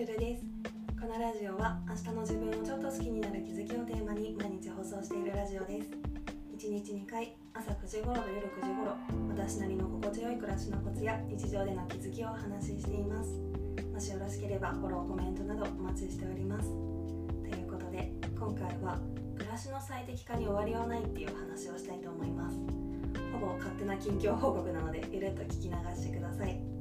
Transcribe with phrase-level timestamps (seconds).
[0.00, 0.42] ルルです。
[0.98, 5.90] このラジオは明日の自分をちょっと好きになる気づきをテーマに毎日放送しているラジオです。
[6.56, 8.96] 1日2回朝9時頃と夜9時頃
[9.28, 13.28] 私なりの心地よい暮らしのコツや日常での気づきをお話ししています。
[13.92, 16.70] もしよろしければフォローコメントなどお待ちしております。
[16.70, 18.98] ということで今回は
[19.36, 22.56] 暮らしの最適化に終わりはないっていう話をしたいと思います。
[23.34, 26.79] ほぼ勝手な近況報告なのでゆるっと聞き流してください。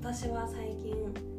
[0.00, 0.94] 私は最近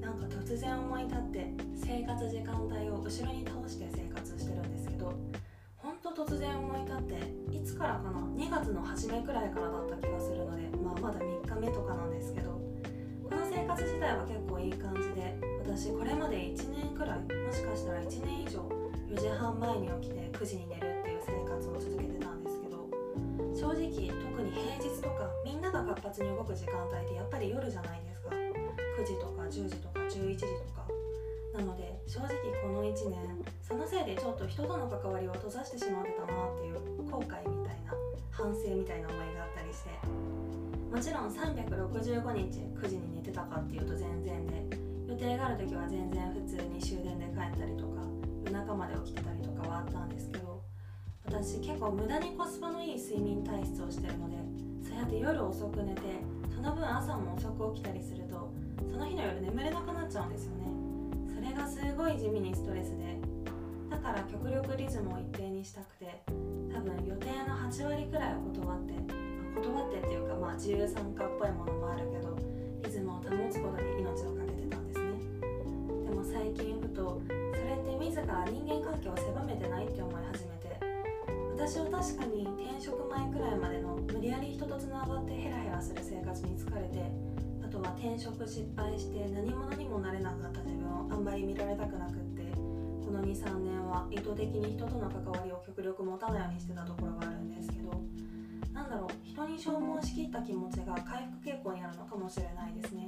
[0.00, 5.12] なんか突然思い立って生活時間帯を後ろに倒して生活してるんですけど
[5.76, 12.52] ほんと突然思い立っていつからかな2月の初めくらいからだった気がするので、まあ、まだ3日目とかなんですけど
[13.28, 15.34] この生活自体は結構いい感じで
[15.66, 18.62] 私これまで1年くらいもしかしたら1年以上
[19.10, 22.86] 4時半前に起きて9時に寝るっていう生活を続けてたんですけど
[23.50, 28.13] 正直特に平日とかみんなが活発に動く時間帯ってやっぱり夜じゃないですか。
[28.98, 30.84] 9時とか10時とか11時とか。
[31.54, 32.30] なので正直
[32.62, 37.94] この1年そのせいでちょっと人との関わりを閉ざしてしまってたなっていう後悔みたいな
[38.32, 40.44] 反省みたいな思いがあったりして。
[40.94, 41.66] もちろん365
[42.38, 48.00] 日9時に寝てたかっていうと全然で予定がある時は全然普通に終電で帰ったりとか
[48.44, 50.62] 夜中まで起きてたりとかはあったんですけど
[51.26, 54.36] 私結構無駄にコスパのいい睡眠体質をしてるので
[54.88, 56.00] そうやって夜遅く寝て
[56.54, 58.52] その分朝も遅く起きたりすると
[58.90, 60.64] その日の夜眠れなくなっちゃうんですよね。
[61.34, 63.04] それがすごい地味にストレスで。
[63.90, 68.92] だから極力リズムを一定にしたくて多分予定の8割くらいを断って、
[69.54, 72.36] ま、断ってっていうかまあ自由参加っぽいものもあるけど
[72.82, 75.06] リズムを保つことに命をかけてたんですね。
[76.04, 80.74] でも最近ふとそれって自ら人間関係を狭めてないって思い始めて
[81.54, 86.98] 私は確かに転職前くらいまでの無理やり人とつながってヘラヘラする生活に疲れて
[87.74, 97.90] とは転職失敗して何者にもなれなかった自分をあんまり見られたくなくってこの23年は意図的に人との関わりを極力持たないようにしてたところがあるんですけど
[98.72, 103.06] なんだろう人に消耗しきった気持ちが回復傾向にあるのかもしれないですね。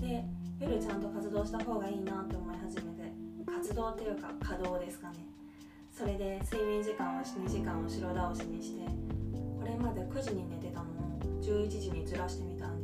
[0.00, 0.24] で
[0.58, 3.12] 夜ちゃんと活動した方がいいなって思い始めて
[3.44, 5.26] 活動っていうか稼働ですかね。
[5.90, 8.86] それで睡眠時間を2時間を後ろ倒しにして
[9.60, 12.81] これまで9時に寝てたのを11時にずらしてみたんです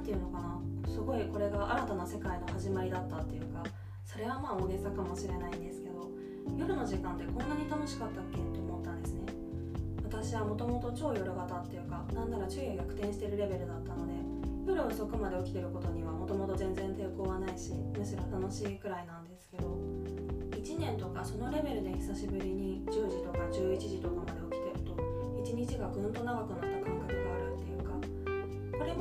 [0.00, 0.60] 何て言うのかな。
[0.88, 3.62] すごいこれが新たな世界の始まりだったっていうか
[4.04, 6.08] それはまあ大げさかもしれないんですけど
[6.56, 9.20] 夜の時間ってこんなに楽しかったっけって思ったんですね。
[10.02, 14.14] 私はもともと超夜型っていうかなんなら昼夜逆転してるレベルだったので
[14.66, 19.76] 夜遅くまで起きてることにはもともと全然抵抗はないしむしろ楽しいくらいなんですけど
[20.50, 24.96] 1年とかそのレベルで久しぶりに10時とか11時とかまで起きてると
[25.44, 26.79] 1日がぐんと長くなった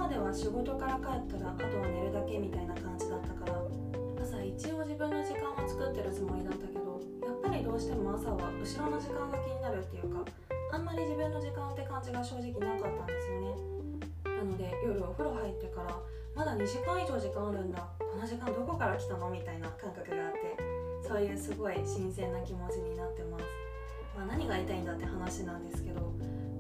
[0.10, 3.62] では仕事から帰ったらあとは寝るだけみたいな感じだったから
[4.18, 10.26] 朝一応自分の時間は作ってるつもりだったけどやっぱりどうしても朝は後ろの時間が気になるっていうか
[10.74, 13.54] あんまり自分の時間って感じが正直なかったんですよね。
[14.26, 15.94] なので夜お風呂入ってから
[16.36, 17.88] まだ2時間以上時間あるんだ。
[18.00, 20.58] この時間どこから来たのみたいな感覚があって
[21.08, 23.44] そういうすごい新鮮な気持ちになってます、
[24.18, 26.02] まあ、何が言いたいんだって話なんですけど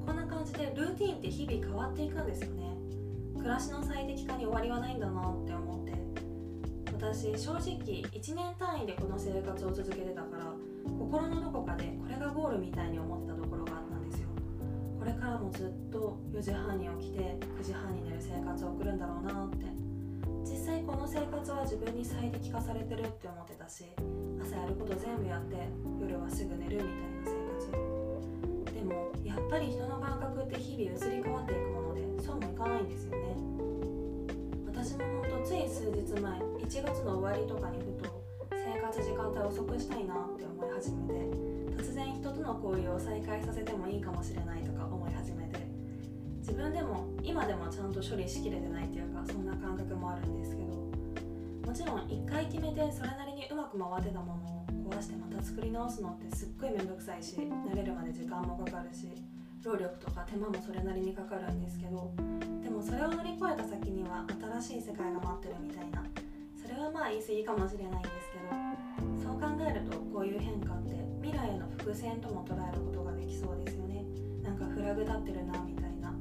[0.05, 2.88] こんな感じでルーティンって日々変わっていくんですよね。
[3.39, 5.93] 暮らしの最適化に終わりはないんだなって思って。
[6.91, 14.27] 私正直1年単位でこの生活を続けてたから心のどこかでこれがゴールみたいに思ってたところがあったんですよ。
[14.99, 19.65] これからもずっと4時半に起きて9時半に寝る生活を送るんだろうなって。
[20.43, 23.85] 実際この生活は自分に最適化されてるって思ってたし
[24.41, 25.55] 朝やること全部やって
[26.01, 28.73] 夜はすぐ寝るみたいな生活。
[28.73, 31.88] でもやっぱり人の感覚って日々移り変わっていくもの
[35.99, 41.13] 日前1月の終わりとかにふと生活時間帯遅くしたいなって思い始めて
[41.75, 45.59] 突然人との交流を再開させてもいいかもしれないとか思い始めて。
[46.39, 50.69] 自分でも今でもちゃんと処理しきれてないっていうかそんな感覚もあるんですけど。
[51.67, 59.07] もちろん1回決めてそれなりにうまく回ってたものを壊してまた作り直すのってすっごい面倒くさいし慣れるまで時間もかかるし
[59.61, 62.28] 労力とか手間もそれなりにかかるんですけど。
[62.79, 64.23] もそれを乗り越えた先には
[64.63, 65.99] 新しい世界が待ってるみたいな。
[66.55, 68.55] それはまあ言い過ぎかもしれないんですけど
[69.19, 74.05] そう考えるとこういう変化って未来への伏線とも捉えることができそうですよね。
[74.43, 76.15] なんかフラグ立ってるなみたいな。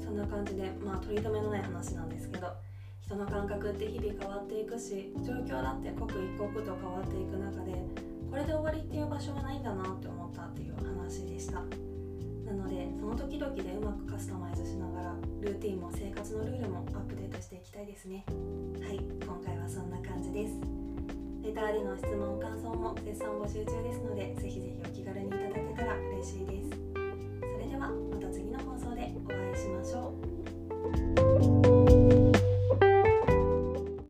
[0.00, 2.48] そんな感じでまあ取り留めのない話なんですけど
[3.04, 7.76] 人の感覚って日々変わっていくし状況だって刻一刻と変わっていく中で
[8.30, 11.60] これで終わりっていう場所はないんだなって思ったっていう話でした。
[12.46, 15.03] なのでその時々でうまくカスタマイズしながら
[15.44, 18.24] ルーティンも生活のルールもアップデートしていきたいですね。
[18.80, 20.54] はい今回はそんな感じです。
[21.44, 25.03] レターでの質問感想も絶賛募集中ですのでぜひぜひお気